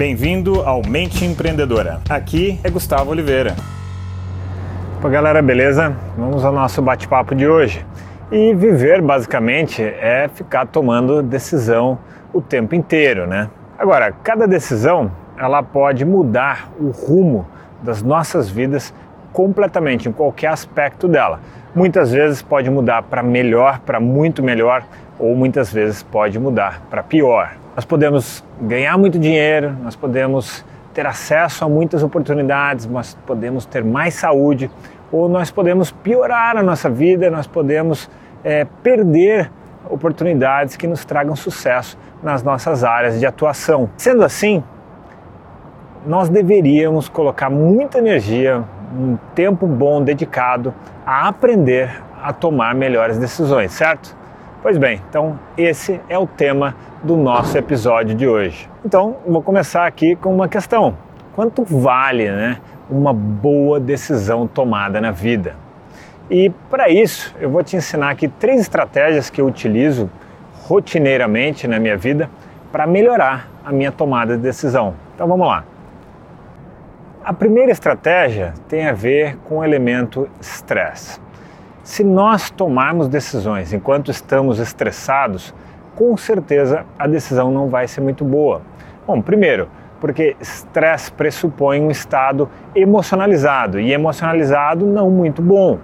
[0.00, 2.00] Bem-vindo ao Mente Empreendedora.
[2.08, 3.54] Aqui é Gustavo Oliveira.
[4.96, 5.94] Opa, galera, beleza?
[6.16, 7.84] Vamos ao nosso bate-papo de hoje.
[8.32, 11.98] E viver, basicamente, é ficar tomando decisão
[12.32, 13.50] o tempo inteiro, né?
[13.78, 17.46] Agora, cada decisão, ela pode mudar o rumo
[17.82, 18.94] das nossas vidas
[19.34, 21.40] completamente, em qualquer aspecto dela.
[21.74, 24.82] Muitas vezes pode mudar para melhor, para muito melhor,
[25.18, 27.59] ou muitas vezes pode mudar para pior.
[27.74, 33.84] Nós podemos ganhar muito dinheiro, nós podemos ter acesso a muitas oportunidades, nós podemos ter
[33.84, 34.70] mais saúde,
[35.12, 38.10] ou nós podemos piorar a nossa vida, nós podemos
[38.42, 39.50] é, perder
[39.88, 43.88] oportunidades que nos tragam sucesso nas nossas áreas de atuação.
[43.96, 44.62] Sendo assim,
[46.06, 50.74] nós deveríamos colocar muita energia, um tempo bom dedicado
[51.06, 54.19] a aprender a tomar melhores decisões, certo?
[54.62, 58.68] Pois bem, então esse é o tema do nosso episódio de hoje.
[58.84, 60.98] Então, vou começar aqui com uma questão:
[61.34, 62.58] quanto vale, né,
[62.90, 65.56] uma boa decisão tomada na vida?
[66.28, 70.10] E para isso, eu vou te ensinar aqui três estratégias que eu utilizo
[70.68, 72.28] rotineiramente na minha vida
[72.70, 74.94] para melhorar a minha tomada de decisão.
[75.14, 75.64] Então, vamos lá.
[77.24, 81.18] A primeira estratégia tem a ver com o elemento estresse.
[81.82, 85.54] Se nós tomarmos decisões enquanto estamos estressados,
[85.96, 88.60] com certeza a decisão não vai ser muito boa.
[89.06, 95.78] Bom, primeiro, porque estresse pressupõe um estado emocionalizado e emocionalizado não muito bom.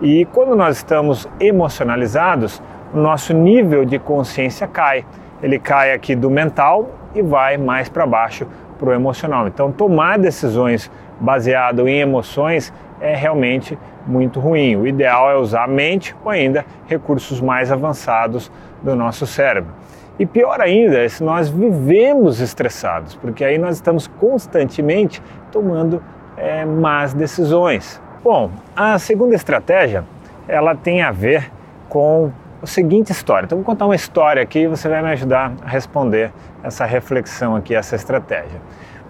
[0.00, 2.62] E quando nós estamos emocionalizados,
[2.94, 5.04] o nosso nível de consciência cai.
[5.42, 8.46] Ele cai aqui do mental e vai mais para baixo
[8.82, 9.46] para o emocional.
[9.46, 14.74] Então, tomar decisões baseado em emoções é realmente muito ruim.
[14.74, 18.50] O ideal é usar a mente ou ainda recursos mais avançados
[18.82, 19.72] do nosso cérebro.
[20.18, 26.02] E pior ainda é se nós vivemos estressados, porque aí nós estamos constantemente tomando
[26.36, 28.02] é, más decisões.
[28.22, 30.04] Bom, a segunda estratégia
[30.48, 31.50] ela tem a ver
[31.88, 33.46] com a seguinte história.
[33.46, 37.56] Então, vou contar uma história aqui e você vai me ajudar a responder essa reflexão
[37.56, 38.60] aqui, essa estratégia.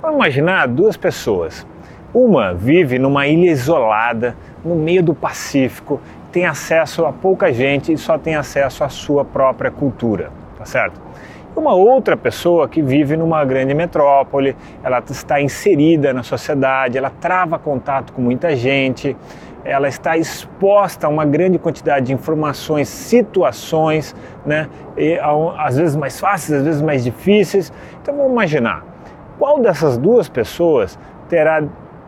[0.00, 1.66] Vamos imaginar duas pessoas.
[2.14, 6.00] Uma vive numa ilha isolada, no meio do Pacífico,
[6.30, 11.00] tem acesso a pouca gente e só tem acesso à sua própria cultura, tá certo?
[11.56, 17.58] Uma outra pessoa que vive numa grande metrópole, ela está inserida na sociedade, ela trava
[17.58, 19.16] contato com muita gente,
[19.64, 24.14] ela está exposta a uma grande quantidade de informações, situações,
[24.46, 24.68] né?
[24.96, 25.18] E,
[25.58, 27.72] às vezes mais fáceis, às vezes mais difíceis.
[28.00, 28.84] Então vamos imaginar,
[29.38, 31.62] qual dessas duas pessoas terá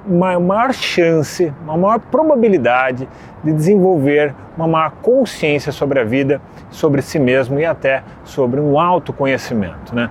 [0.06, 3.08] uma maior chance, uma maior probabilidade
[3.42, 6.40] de desenvolver uma maior consciência sobre a vida,
[6.70, 9.94] sobre si mesmo e até sobre um autoconhecimento.
[9.94, 10.10] Né?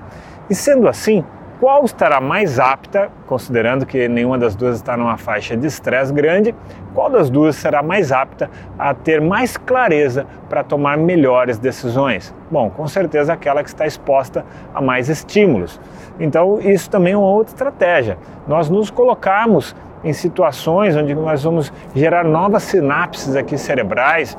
[0.50, 1.24] E sendo assim,
[1.62, 6.56] qual estará mais apta, considerando que nenhuma das duas está numa faixa de estresse grande,
[6.92, 8.50] qual das duas será mais apta
[8.80, 12.34] a ter mais clareza para tomar melhores decisões?
[12.50, 15.80] Bom, com certeza aquela que está exposta a mais estímulos.
[16.20, 18.18] Então, isso também é uma outra estratégia.
[18.48, 24.36] Nós nos colocarmos em situações onde nós vamos gerar novas sinapses aqui cerebrais,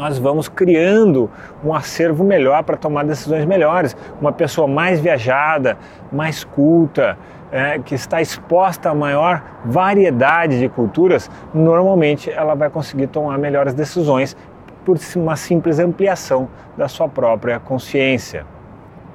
[0.00, 1.30] nós vamos criando
[1.62, 3.94] um acervo melhor para tomar decisões melhores.
[4.18, 5.76] Uma pessoa mais viajada,
[6.10, 7.18] mais culta,
[7.52, 13.74] é, que está exposta a maior variedade de culturas, normalmente ela vai conseguir tomar melhores
[13.74, 14.34] decisões
[14.86, 18.46] por uma simples ampliação da sua própria consciência.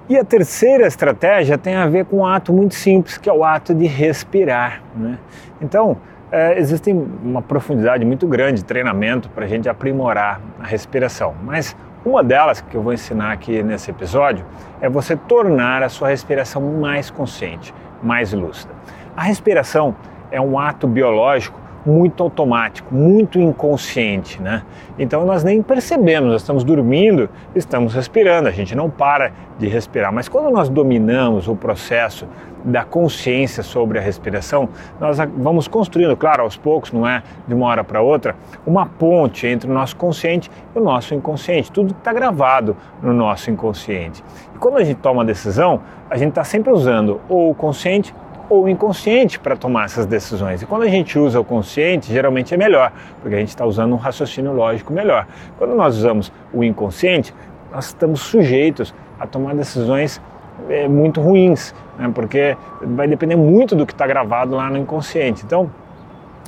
[0.08, 3.44] E a terceira estratégia tem a ver com um ato muito simples, que é o
[3.44, 4.84] ato de respirar.
[4.96, 5.18] Né?
[5.60, 5.98] Então,
[6.32, 11.76] é, existe uma profundidade muito grande de treinamento para a gente aprimorar a respiração, mas
[12.06, 14.46] uma delas que eu vou ensinar aqui nesse episódio
[14.80, 18.74] é você tornar a sua respiração mais consciente, mais lúcida.
[19.18, 19.96] A respiração
[20.30, 24.64] é um ato biológico muito automático, muito inconsciente, né?
[24.98, 30.12] Então nós nem percebemos, nós estamos dormindo, estamos respirando, a gente não para de respirar.
[30.12, 32.28] Mas quando nós dominamos o processo
[32.64, 34.68] da consciência sobre a respiração,
[35.00, 39.46] nós vamos construindo, claro, aos poucos, não é de uma hora para outra, uma ponte
[39.46, 41.72] entre o nosso consciente e o nosso inconsciente.
[41.72, 44.24] Tudo está gravado no nosso inconsciente.
[44.56, 48.14] E quando a gente toma uma decisão, a gente está sempre usando ou o consciente
[48.50, 50.62] ou inconsciente para tomar essas decisões.
[50.62, 53.94] E quando a gente usa o consciente, geralmente é melhor, porque a gente está usando
[53.94, 55.28] um raciocínio lógico melhor.
[55.58, 57.34] Quando nós usamos o inconsciente,
[57.72, 60.22] nós estamos sujeitos a tomar decisões
[60.70, 62.10] é, muito ruins, né?
[62.14, 65.44] porque vai depender muito do que está gravado lá no inconsciente.
[65.46, 65.70] Então,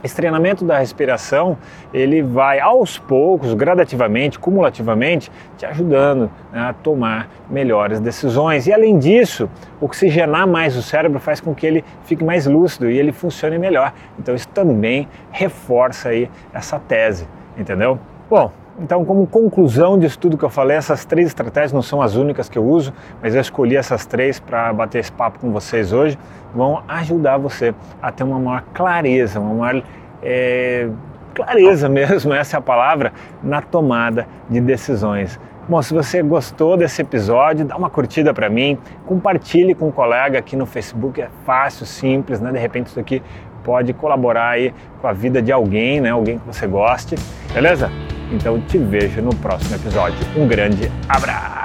[0.04, 1.58] Esse treinamento da respiração,
[1.92, 8.68] ele vai aos poucos, gradativamente, cumulativamente, te ajudando né, a tomar melhores decisões.
[8.68, 9.50] E além disso,
[9.82, 13.92] oxigenar mais o cérebro faz com que ele fique mais lúcido e ele funcione melhor.
[14.20, 17.28] Então isso também reforça aí essa tese,
[17.58, 18.00] entendeu?
[18.30, 22.16] Bom, então, como conclusão disso tudo que eu falei, essas três estratégias não são as
[22.16, 25.92] únicas que eu uso, mas eu escolhi essas três para bater esse papo com vocês
[25.92, 26.18] hoje.
[26.54, 29.84] Vão ajudar você a ter uma maior clareza, uma maior
[30.22, 30.90] é,
[31.34, 35.40] clareza mesmo, essa é a palavra, na tomada de decisões.
[35.68, 40.40] Bom, se você gostou desse episódio, dá uma curtida para mim, compartilhe com um colega
[40.40, 42.52] aqui no Facebook, é fácil, simples, né?
[42.52, 43.22] De repente isso aqui
[43.64, 46.12] pode colaborar aí com a vida de alguém, né?
[46.12, 47.16] Alguém que você goste,
[47.54, 47.92] beleza?
[48.32, 50.18] Então te vejo no próximo episódio.
[50.36, 51.57] Um grande abraço!